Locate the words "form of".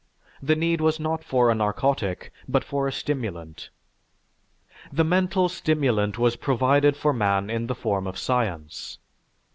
7.75-8.17